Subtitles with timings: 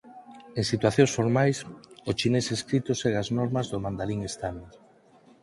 [0.59, 1.57] En situacións formais
[2.09, 4.73] o chinés escrito segue as normas do mandarín estándar.